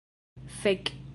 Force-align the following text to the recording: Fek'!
Fek'! 0.61 0.95